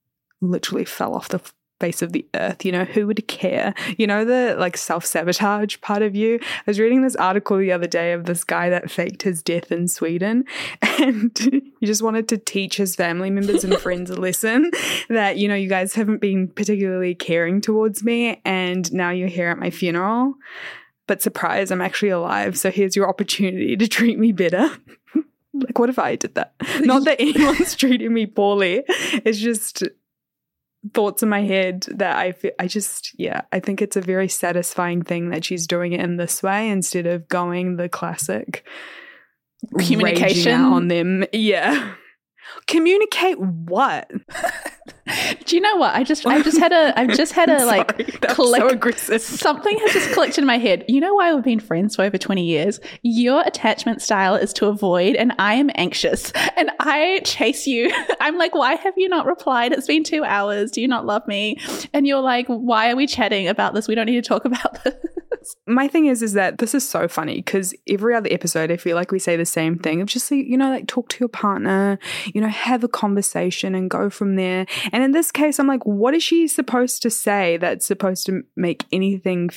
literally 0.40 0.84
fell 0.84 1.14
off 1.14 1.28
the 1.28 1.40
face 1.80 2.02
of 2.02 2.12
the 2.12 2.24
earth. 2.34 2.64
You 2.64 2.72
know, 2.72 2.84
who 2.84 3.06
would 3.06 3.26
care? 3.26 3.74
You 3.98 4.06
know, 4.06 4.24
the 4.24 4.54
like 4.58 4.76
self 4.76 5.04
sabotage 5.04 5.80
part 5.80 6.02
of 6.02 6.14
you. 6.14 6.38
I 6.42 6.62
was 6.66 6.78
reading 6.78 7.02
this 7.02 7.16
article 7.16 7.56
the 7.56 7.72
other 7.72 7.88
day 7.88 8.12
of 8.12 8.26
this 8.26 8.44
guy 8.44 8.68
that 8.70 8.90
faked 8.90 9.22
his 9.22 9.42
death 9.42 9.72
in 9.72 9.88
Sweden 9.88 10.44
and 10.82 11.36
he 11.80 11.86
just 11.86 12.02
wanted 12.02 12.28
to 12.28 12.38
teach 12.38 12.76
his 12.76 12.94
family 12.94 13.30
members 13.30 13.64
and 13.64 13.76
friends 13.78 14.10
a 14.10 14.16
lesson 14.16 14.70
that, 15.08 15.38
you 15.38 15.48
know, 15.48 15.54
you 15.54 15.68
guys 15.68 15.94
haven't 15.94 16.20
been 16.20 16.48
particularly 16.48 17.14
caring 17.14 17.60
towards 17.60 18.04
me 18.04 18.40
and 18.44 18.92
now 18.92 19.10
you're 19.10 19.28
here 19.28 19.48
at 19.48 19.58
my 19.58 19.70
funeral. 19.70 20.34
But 21.06 21.22
surprise, 21.22 21.70
I'm 21.70 21.80
actually 21.80 22.10
alive. 22.10 22.56
So 22.56 22.70
here's 22.70 22.94
your 22.94 23.08
opportunity 23.08 23.76
to 23.76 23.88
treat 23.88 24.18
me 24.18 24.30
better. 24.30 24.70
like, 25.54 25.78
what 25.78 25.88
if 25.88 25.98
I 25.98 26.14
did 26.16 26.34
that? 26.36 26.54
Not 26.80 27.04
that 27.04 27.20
anyone's 27.20 27.74
treating 27.76 28.12
me 28.12 28.26
poorly. 28.26 28.84
It's 28.86 29.38
just 29.38 29.82
thoughts 30.94 31.22
in 31.22 31.28
my 31.28 31.42
head 31.42 31.86
that 31.90 32.16
I 32.16 32.32
feel, 32.32 32.52
I 32.58 32.66
just 32.66 33.18
yeah 33.18 33.42
I 33.52 33.60
think 33.60 33.82
it's 33.82 33.96
a 33.96 34.00
very 34.00 34.28
satisfying 34.28 35.02
thing 35.02 35.30
that 35.30 35.44
she's 35.44 35.66
doing 35.66 35.92
it 35.92 36.00
in 36.00 36.16
this 36.16 36.42
way 36.42 36.70
instead 36.70 37.06
of 37.06 37.28
going 37.28 37.76
the 37.76 37.88
classic 37.88 38.64
communication? 39.78 40.60
on 40.60 40.88
them. 40.88 41.24
Yeah. 41.32 41.94
Communicate 42.66 43.38
what 43.38 44.10
do 45.44 45.56
you 45.56 45.62
know 45.62 45.76
what? 45.76 45.94
I 45.94 46.04
just 46.04 46.26
i 46.26 46.42
just 46.42 46.58
had 46.58 46.72
a 46.72 46.92
i've 46.98 47.16
just 47.16 47.32
had 47.32 47.48
a 47.48 47.64
like 47.64 47.96
click 48.28 48.98
so 48.98 49.18
something 49.18 49.78
has 49.78 49.92
just 49.92 50.12
clicked 50.12 50.38
in 50.38 50.46
my 50.46 50.58
head. 50.58 50.84
You 50.88 51.00
know 51.00 51.14
why 51.14 51.34
we've 51.34 51.44
been 51.44 51.60
friends 51.60 51.96
for 51.96 52.02
over 52.02 52.18
20 52.18 52.44
years? 52.44 52.80
Your 53.02 53.42
attachment 53.42 54.02
style 54.02 54.34
is 54.34 54.52
to 54.54 54.66
avoid 54.66 55.16
and 55.16 55.32
i 55.38 55.54
am 55.54 55.70
anxious 55.74 56.32
and 56.56 56.70
i 56.80 57.20
chase 57.24 57.66
you. 57.66 57.92
I'm 58.20 58.36
like 58.38 58.54
why 58.54 58.74
have 58.74 58.94
you 58.96 59.08
not 59.08 59.26
replied? 59.26 59.72
It's 59.72 59.86
been 59.86 60.04
two 60.04 60.24
hours. 60.24 60.70
Do 60.70 60.80
you 60.80 60.88
not 60.88 61.06
love 61.06 61.26
me? 61.26 61.58
And 61.92 62.06
you're 62.06 62.20
like 62.20 62.46
why 62.46 62.90
are 62.90 62.96
we 62.96 63.06
chatting 63.06 63.48
about 63.48 63.74
this? 63.74 63.88
We 63.88 63.94
don't 63.94 64.06
need 64.06 64.22
to 64.22 64.28
talk 64.28 64.44
about 64.44 64.82
this 64.84 64.94
my 65.66 65.88
thing 65.88 66.06
is, 66.06 66.22
is 66.22 66.34
that 66.34 66.58
this 66.58 66.74
is 66.74 66.88
so 66.88 67.08
funny 67.08 67.36
because 67.36 67.74
every 67.88 68.14
other 68.14 68.28
episode, 68.30 68.70
I 68.70 68.76
feel 68.76 68.96
like 68.96 69.12
we 69.12 69.18
say 69.18 69.36
the 69.36 69.46
same 69.46 69.78
thing 69.78 70.00
of 70.00 70.08
just, 70.08 70.30
you 70.30 70.56
know, 70.56 70.70
like 70.70 70.86
talk 70.86 71.08
to 71.10 71.20
your 71.20 71.28
partner, 71.28 71.98
you 72.26 72.40
know, 72.40 72.48
have 72.48 72.84
a 72.84 72.88
conversation 72.88 73.74
and 73.74 73.90
go 73.90 74.10
from 74.10 74.36
there. 74.36 74.66
And 74.92 75.02
in 75.02 75.12
this 75.12 75.30
case, 75.30 75.58
I'm 75.58 75.66
like, 75.66 75.84
what 75.86 76.14
is 76.14 76.22
she 76.22 76.46
supposed 76.48 77.02
to 77.02 77.10
say 77.10 77.56
that's 77.56 77.86
supposed 77.86 78.26
to 78.26 78.42
make 78.56 78.84
anything 78.92 79.50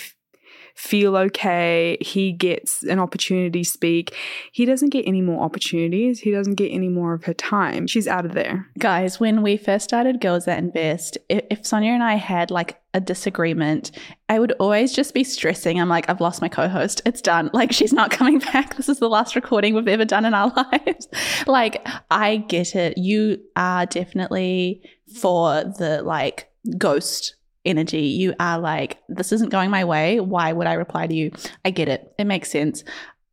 feel 0.73 1.15
okay. 1.15 1.97
He 2.01 2.31
gets 2.31 2.83
an 2.83 2.99
opportunity 2.99 3.63
speak. 3.63 4.15
He 4.51 4.65
doesn't 4.65 4.89
get 4.89 5.07
any 5.07 5.21
more 5.21 5.43
opportunities. 5.43 6.19
He 6.19 6.31
doesn't 6.31 6.55
get 6.55 6.69
any 6.69 6.89
more 6.89 7.13
of 7.13 7.23
her 7.25 7.33
time. 7.33 7.87
She's 7.87 8.07
out 8.07 8.25
of 8.25 8.33
there. 8.33 8.67
Guys, 8.79 9.19
when 9.19 9.41
we 9.41 9.57
first 9.57 9.85
started 9.85 10.19
Girls 10.21 10.45
That 10.45 10.59
Invest, 10.59 11.17
if 11.29 11.65
Sonya 11.65 11.91
and 11.91 12.03
I 12.03 12.15
had 12.15 12.51
like 12.51 12.79
a 12.95 12.99
disagreement, 12.99 13.91
I 14.29 14.39
would 14.39 14.51
always 14.59 14.93
just 14.93 15.13
be 15.13 15.23
stressing. 15.23 15.79
I'm 15.79 15.89
like, 15.89 16.09
I've 16.09 16.21
lost 16.21 16.41
my 16.41 16.49
co 16.49 16.67
host. 16.67 17.01
It's 17.05 17.21
done. 17.21 17.49
Like, 17.63 17.71
she's 17.71 17.93
not 17.93 18.09
coming 18.09 18.39
back. 18.39 18.75
This 18.75 18.89
is 18.89 18.99
the 18.99 19.07
last 19.07 19.35
recording 19.35 19.75
we've 19.75 19.87
ever 19.87 20.05
done 20.05 20.25
in 20.25 20.33
our 20.33 20.51
lives. 20.71 21.07
like, 21.45 21.87
I 22.09 22.37
get 22.37 22.75
it. 22.75 22.97
You 22.97 23.37
are 23.55 23.85
definitely 23.85 24.81
for 25.21 25.63
the 25.63 26.01
like 26.03 26.49
ghost 26.77 27.35
energy. 27.65 28.01
You 28.01 28.33
are 28.39 28.59
like, 28.59 28.97
this 29.09 29.31
isn't 29.31 29.49
going 29.49 29.69
my 29.69 29.83
way. 29.83 30.19
Why 30.19 30.53
would 30.53 30.67
I 30.67 30.73
reply 30.73 31.07
to 31.07 31.13
you? 31.13 31.31
I 31.63 31.71
get 31.71 31.87
it. 31.87 32.13
It 32.17 32.25
makes 32.25 32.51
sense. 32.51 32.83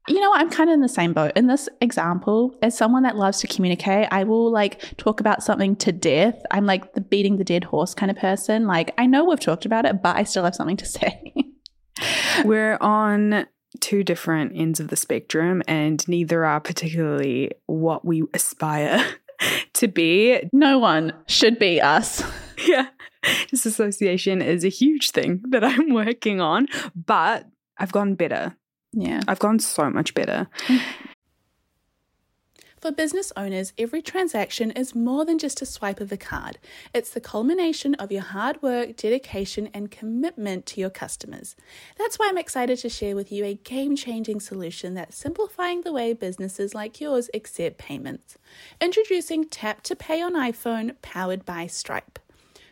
You 0.09 0.19
know, 0.19 0.33
I'm 0.35 0.51
kind 0.51 0.71
of 0.71 0.75
in 0.75 0.81
the 0.81 0.89
same 0.89 1.13
boat. 1.13 1.33
In 1.37 1.47
this 1.47 1.69
example, 1.81 2.59
as 2.63 2.77
someone 2.77 3.03
that 3.03 3.17
loves 3.17 3.39
to 3.41 3.47
communicate, 3.47 4.09
I 4.11 4.25
will 4.25 4.51
like 4.51 4.97
talk 4.97 5.21
about 5.21 5.43
something 5.43 5.77
to 5.77 5.93
death. 5.93 6.41
I'm 6.51 6.67
like 6.67 6.95
the 6.95 7.01
beating 7.01 7.37
the 7.37 7.45
dead 7.45 7.65
horse 7.65 7.95
kind 7.95 8.11
of 8.11 8.17
person. 8.17 8.67
Like, 8.67 8.93
I 8.99 9.07
know 9.07 9.25
we've 9.25 9.39
talked 9.39 9.67
about 9.67 9.85
it, 9.85 10.03
but 10.03 10.17
I 10.17 10.25
still 10.25 10.45
have 10.45 10.55
something 10.55 10.79
to 10.79 10.87
say. 10.87 11.35
We're 12.45 12.79
on 12.81 13.47
two 13.79 14.03
different 14.03 14.53
ends 14.57 14.81
of 14.81 14.89
the 14.89 14.97
spectrum, 14.97 15.63
and 15.69 16.07
neither 16.09 16.45
are 16.45 16.61
particularly 16.61 17.53
what 17.67 18.05
we 18.05 18.25
aspire 18.35 19.05
to 19.75 19.87
be. 19.87 20.49
No 20.53 20.79
one 20.79 21.13
should 21.27 21.59
be 21.59 21.81
us. 21.81 22.23
Yeah. 22.67 22.89
Disassociation 23.51 24.43
is 24.43 24.65
a 24.65 24.69
huge 24.69 25.11
thing 25.11 25.43
that 25.49 25.65
I'm 25.65 25.93
working 25.95 26.41
on, 26.41 26.67
but 26.95 27.47
I've 27.79 27.93
gone 27.93 28.15
better. 28.15 28.57
Yeah. 28.93 29.21
I've 29.29 29.39
gone 29.39 29.59
so 29.59 29.91
much 29.91 30.15
better. 30.15 30.49
For 32.81 32.91
business 32.91 33.31
owners, 33.37 33.75
every 33.77 34.01
transaction 34.01 34.71
is 34.71 34.95
more 34.95 35.27
than 35.27 35.39
just 35.39 35.61
a 35.61 35.67
swipe 35.67 36.01
of 36.01 36.11
a 36.13 36.17
card. 36.17 36.59
It's 36.95 37.11
the 37.11 37.21
culmination 37.21 37.95
of 37.97 38.11
your 38.11 38.23
hard 38.23 38.63
work, 38.63 38.97
dedication, 38.97 39.69
and 39.75 39.91
commitment 39.91 40.65
to 40.67 40.81
your 40.81 40.89
customers. 40.89 41.57
That's 41.99 42.19
why 42.19 42.29
I'm 42.31 42.39
excited 42.39 42.79
to 42.79 42.89
share 42.89 43.15
with 43.15 43.31
you 43.31 43.45
a 43.45 43.55
game 43.55 43.97
changing 43.97 44.41
solution 44.41 44.95
that's 44.95 45.19
simplifying 45.19 45.83
the 45.83 45.93
way 45.93 46.15
businesses 46.15 46.75
like 46.75 47.03
yours 47.03 47.29
accept 47.35 47.77
payments. 47.77 48.39
Introducing 48.81 49.45
Tap 49.45 49.83
to 49.83 49.95
Pay 49.95 50.23
on 50.23 50.33
iPhone, 50.33 50.95
powered 51.03 51.45
by 51.45 51.67
Stripe. 51.67 52.19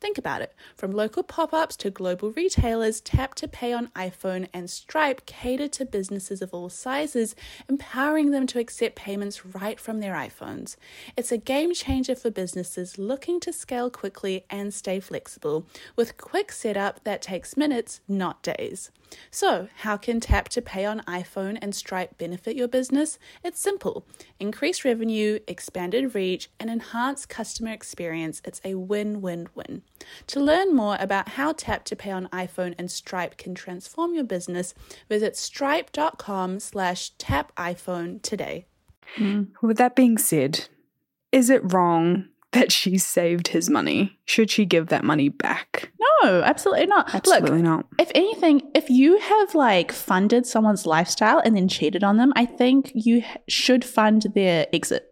Think 0.00 0.16
about 0.16 0.42
it. 0.42 0.54
From 0.76 0.92
local 0.92 1.24
pop 1.24 1.52
ups 1.52 1.76
to 1.78 1.90
global 1.90 2.30
retailers, 2.30 3.00
Tap 3.00 3.34
to 3.36 3.48
Pay 3.48 3.72
on 3.72 3.88
iPhone 3.96 4.48
and 4.54 4.70
Stripe 4.70 5.26
cater 5.26 5.66
to 5.68 5.84
businesses 5.84 6.40
of 6.40 6.54
all 6.54 6.68
sizes, 6.68 7.34
empowering 7.68 8.30
them 8.30 8.46
to 8.48 8.60
accept 8.60 8.94
payments 8.94 9.44
right 9.44 9.80
from 9.80 9.98
their 9.98 10.14
iPhones. 10.14 10.76
It's 11.16 11.32
a 11.32 11.36
game 11.36 11.74
changer 11.74 12.14
for 12.14 12.30
businesses 12.30 12.96
looking 12.96 13.40
to 13.40 13.52
scale 13.52 13.90
quickly 13.90 14.44
and 14.48 14.72
stay 14.72 15.00
flexible, 15.00 15.66
with 15.96 16.16
quick 16.16 16.52
setup 16.52 17.02
that 17.02 17.20
takes 17.20 17.56
minutes, 17.56 18.00
not 18.06 18.42
days. 18.42 18.92
So, 19.30 19.68
how 19.78 19.96
can 19.96 20.20
Tap 20.20 20.48
to 20.50 20.62
Pay 20.62 20.84
on 20.84 21.00
iPhone 21.00 21.58
and 21.60 21.74
Stripe 21.74 22.18
benefit 22.18 22.56
your 22.56 22.68
business? 22.68 23.18
It's 23.42 23.60
simple 23.60 24.04
increase 24.38 24.84
revenue, 24.84 25.38
expanded 25.48 26.14
reach, 26.14 26.50
and 26.60 26.70
enhanced 26.70 27.28
customer 27.28 27.72
experience. 27.72 28.42
It's 28.44 28.60
a 28.64 28.74
win 28.74 29.20
win 29.20 29.48
win. 29.54 29.82
To 30.28 30.40
learn 30.40 30.74
more 30.74 30.96
about 31.00 31.30
how 31.30 31.52
Tap 31.52 31.84
to 31.84 31.96
Pay 31.96 32.10
on 32.10 32.28
iPhone 32.28 32.74
and 32.78 32.90
Stripe 32.90 33.36
can 33.36 33.54
transform 33.54 34.14
your 34.14 34.24
business, 34.24 34.74
visit 35.08 35.36
stripe.com 35.36 36.60
slash 36.60 37.10
tap 37.18 37.54
iPhone 37.56 38.22
today. 38.22 38.66
Mm. 39.16 39.48
With 39.62 39.78
that 39.78 39.96
being 39.96 40.18
said, 40.18 40.68
is 41.32 41.50
it 41.50 41.72
wrong 41.72 42.26
that 42.52 42.72
she 42.72 42.98
saved 42.98 43.48
his 43.48 43.68
money? 43.68 44.18
Should 44.24 44.50
she 44.50 44.64
give 44.64 44.88
that 44.88 45.04
money 45.04 45.28
back? 45.28 45.92
No, 46.22 46.42
absolutely 46.42 46.86
not. 46.86 47.14
Absolutely 47.14 47.58
Look, 47.58 47.62
not. 47.62 47.86
If 47.98 48.10
anything, 48.14 48.62
if 48.74 48.90
you 48.90 49.18
have 49.18 49.54
like 49.54 49.92
funded 49.92 50.46
someone's 50.46 50.86
lifestyle 50.86 51.40
and 51.44 51.54
then 51.54 51.68
cheated 51.68 52.02
on 52.02 52.16
them, 52.16 52.32
I 52.36 52.46
think 52.46 52.90
you 52.94 53.22
should 53.48 53.84
fund 53.84 54.26
their 54.34 54.66
exit. 54.72 55.07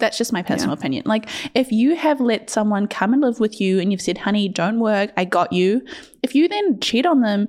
That's 0.00 0.18
just 0.18 0.32
my 0.32 0.42
personal 0.42 0.74
yeah. 0.74 0.80
opinion. 0.80 1.02
Like, 1.06 1.28
if 1.54 1.70
you 1.70 1.94
have 1.96 2.20
let 2.20 2.50
someone 2.50 2.86
come 2.86 3.12
and 3.12 3.22
live 3.22 3.40
with 3.40 3.60
you 3.60 3.78
and 3.78 3.92
you've 3.92 4.02
said, 4.02 4.18
honey, 4.18 4.48
don't 4.48 4.80
work, 4.80 5.12
I 5.16 5.24
got 5.24 5.52
you, 5.52 5.82
if 6.22 6.34
you 6.34 6.48
then 6.48 6.80
cheat 6.80 7.06
on 7.06 7.20
them, 7.20 7.48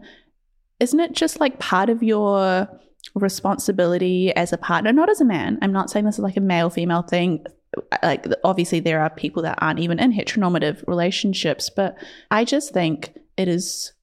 isn't 0.80 1.00
it 1.00 1.14
just 1.14 1.40
like 1.40 1.60
part 1.60 1.90
of 1.90 2.04
your 2.04 2.68
responsibility 3.16 4.36
as 4.36 4.54
a 4.54 4.58
partner, 4.58 4.92
not 4.92 5.10
as 5.10 5.22
a 5.22 5.26
man? 5.26 5.58
I'm 5.62 5.74
not 5.74 5.90
saying 5.90 6.06
this 6.06 6.16
is 6.16 6.24
like 6.24 6.38
a 6.38 6.42
male 6.42 6.70
female 6.70 7.02
thing 7.02 7.46
like 8.04 8.26
obviously 8.44 8.80
there 8.80 9.00
are 9.00 9.10
people 9.10 9.44
that 9.44 9.58
aren't 9.62 9.80
even 9.80 10.00
in 10.00 10.12
heteronormative 10.12 10.86
relationships 10.88 11.70
but 11.70 11.98
i 12.30 12.44
just 12.44 12.74
think 12.74 13.14
it 13.38 13.48
is 13.48 13.94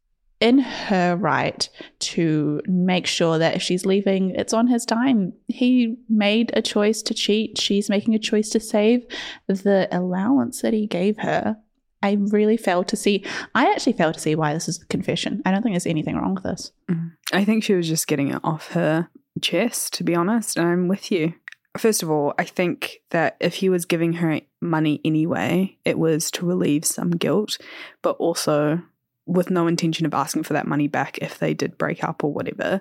in 0.40 0.58
her 0.58 1.16
right 1.16 1.68
to 1.98 2.62
make 2.66 3.06
sure 3.06 3.38
that 3.38 3.56
if 3.56 3.62
she's 3.62 3.84
leaving, 3.84 4.30
it's 4.30 4.52
on 4.52 4.68
his 4.68 4.84
time. 4.84 5.32
He 5.48 5.96
made 6.08 6.50
a 6.54 6.62
choice 6.62 7.02
to 7.02 7.14
cheat. 7.14 7.58
She's 7.58 7.88
making 7.88 8.14
a 8.14 8.18
choice 8.20 8.48
to 8.50 8.60
save 8.60 9.04
the 9.48 9.88
allowance 9.90 10.62
that 10.62 10.72
he 10.72 10.86
gave 10.86 11.18
her. 11.18 11.56
I 12.02 12.16
really 12.20 12.56
failed 12.56 12.86
to 12.88 12.96
see. 12.96 13.24
I 13.56 13.70
actually 13.72 13.94
failed 13.94 14.14
to 14.14 14.20
see 14.20 14.36
why 14.36 14.54
this 14.54 14.68
is 14.68 14.80
a 14.80 14.86
confession. 14.86 15.42
I 15.44 15.50
don't 15.50 15.62
think 15.62 15.74
there's 15.74 15.86
anything 15.86 16.16
wrong 16.16 16.34
with 16.34 16.44
this. 16.44 16.70
Mm. 16.88 17.12
I 17.32 17.44
think 17.44 17.64
she 17.64 17.74
was 17.74 17.88
just 17.88 18.06
getting 18.06 18.28
it 18.28 18.40
off 18.44 18.68
her 18.68 19.08
chest, 19.40 19.94
to 19.94 20.04
be 20.04 20.14
honest. 20.14 20.56
And 20.56 20.68
I'm 20.68 20.86
with 20.86 21.10
you. 21.10 21.34
First 21.76 22.04
of 22.04 22.10
all, 22.10 22.34
I 22.38 22.44
think 22.44 23.00
that 23.10 23.36
if 23.40 23.54
he 23.54 23.68
was 23.68 23.84
giving 23.84 24.14
her 24.14 24.40
money 24.60 25.00
anyway, 25.04 25.76
it 25.84 25.98
was 25.98 26.30
to 26.32 26.46
relieve 26.46 26.84
some 26.84 27.10
guilt, 27.10 27.58
but 28.02 28.16
also 28.18 28.82
with 29.28 29.50
no 29.50 29.66
intention 29.66 30.06
of 30.06 30.14
asking 30.14 30.42
for 30.42 30.54
that 30.54 30.66
money 30.66 30.88
back 30.88 31.18
if 31.18 31.38
they 31.38 31.54
did 31.54 31.78
break 31.78 32.02
up 32.02 32.24
or 32.24 32.32
whatever. 32.32 32.80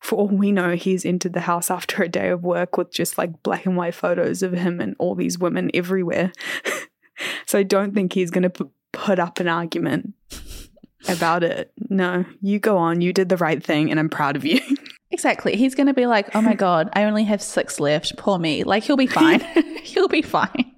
For 0.00 0.16
all 0.16 0.28
we 0.28 0.52
know, 0.52 0.76
he's 0.76 1.04
entered 1.04 1.32
the 1.32 1.40
house 1.40 1.70
after 1.70 2.02
a 2.02 2.08
day 2.08 2.28
of 2.28 2.44
work 2.44 2.78
with 2.78 2.92
just 2.92 3.18
like 3.18 3.42
black 3.42 3.66
and 3.66 3.76
white 3.76 3.94
photos 3.94 4.42
of 4.42 4.52
him 4.52 4.80
and 4.80 4.94
all 4.98 5.14
these 5.14 5.38
women 5.38 5.70
everywhere. 5.74 6.32
so 7.46 7.58
I 7.58 7.64
don't 7.64 7.94
think 7.94 8.12
he's 8.12 8.30
going 8.30 8.44
to 8.44 8.50
p- 8.50 8.70
put 8.92 9.18
up 9.18 9.40
an 9.40 9.48
argument 9.48 10.14
about 11.08 11.42
it. 11.42 11.72
No, 11.90 12.24
you 12.40 12.58
go 12.58 12.78
on. 12.78 13.00
You 13.00 13.12
did 13.12 13.28
the 13.28 13.36
right 13.36 13.62
thing, 13.62 13.90
and 13.90 13.98
I'm 13.98 14.08
proud 14.08 14.36
of 14.36 14.44
you. 14.44 14.60
Exactly. 15.10 15.56
He's 15.56 15.74
going 15.74 15.86
to 15.86 15.94
be 15.94 16.04
like, 16.04 16.36
oh 16.36 16.42
my 16.42 16.52
God, 16.52 16.90
I 16.92 17.04
only 17.04 17.24
have 17.24 17.40
six 17.40 17.80
left. 17.80 18.18
Poor 18.18 18.38
me. 18.38 18.62
Like, 18.62 18.82
he'll 18.84 18.98
be 18.98 19.06
fine. 19.06 19.40
he'll 19.82 20.06
be 20.06 20.20
fine. 20.20 20.70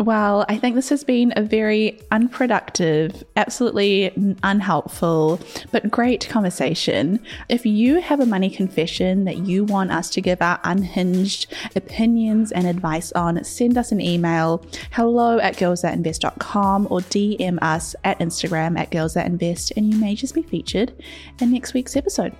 Well, 0.00 0.46
I 0.48 0.56
think 0.56 0.76
this 0.76 0.88
has 0.88 1.04
been 1.04 1.34
a 1.36 1.42
very 1.42 2.00
unproductive, 2.10 3.22
absolutely 3.36 4.10
unhelpful, 4.42 5.38
but 5.72 5.90
great 5.90 6.26
conversation. 6.26 7.20
If 7.50 7.66
you 7.66 8.00
have 8.00 8.18
a 8.18 8.24
money 8.24 8.48
confession 8.48 9.26
that 9.26 9.36
you 9.36 9.62
want 9.64 9.92
us 9.92 10.08
to 10.10 10.22
give 10.22 10.40
our 10.40 10.58
unhinged 10.64 11.52
opinions 11.76 12.50
and 12.50 12.66
advice 12.66 13.12
on, 13.12 13.44
send 13.44 13.76
us 13.76 13.92
an 13.92 14.00
email 14.00 14.64
hello 14.92 15.38
at 15.38 15.56
girlsthatinvest.com 15.56 16.88
or 16.88 17.00
DM 17.00 17.58
us 17.60 17.94
at 18.02 18.20
Instagram 18.20 18.78
at 18.78 18.90
girlsthatinvest, 18.90 19.76
and 19.76 19.92
you 19.92 20.00
may 20.00 20.14
just 20.14 20.34
be 20.34 20.42
featured 20.42 20.94
in 21.40 21.52
next 21.52 21.74
week's 21.74 21.94
episode. 21.94 22.34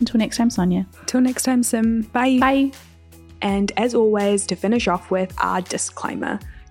Until 0.00 0.16
next 0.16 0.38
time, 0.38 0.48
Sonya. 0.48 0.86
Until 1.00 1.20
next 1.20 1.42
time, 1.42 1.62
Sim. 1.62 2.02
Bye. 2.14 2.38
Bye. 2.40 2.72
And 3.42 3.70
as 3.76 3.94
always, 3.94 4.46
to 4.46 4.56
finish 4.56 4.88
off 4.88 5.10
with 5.10 5.34
our 5.38 5.60
disclaimer. 5.60 6.40